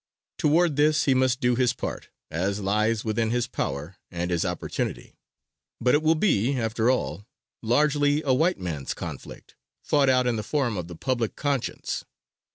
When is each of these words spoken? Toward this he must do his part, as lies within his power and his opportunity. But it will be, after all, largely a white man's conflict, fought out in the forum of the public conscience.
Toward 0.39 0.77
this 0.77 1.03
he 1.03 1.13
must 1.13 1.41
do 1.41 1.53
his 1.53 1.73
part, 1.73 2.09
as 2.31 2.59
lies 2.59 3.05
within 3.05 3.29
his 3.29 3.45
power 3.45 3.97
and 4.09 4.31
his 4.31 4.43
opportunity. 4.43 5.15
But 5.79 5.93
it 5.93 6.01
will 6.01 6.15
be, 6.15 6.57
after 6.59 6.89
all, 6.89 7.27
largely 7.61 8.23
a 8.25 8.33
white 8.33 8.57
man's 8.57 8.95
conflict, 8.95 9.53
fought 9.83 10.09
out 10.09 10.25
in 10.25 10.37
the 10.37 10.41
forum 10.43 10.75
of 10.75 10.87
the 10.87 10.95
public 10.95 11.35
conscience. 11.35 12.03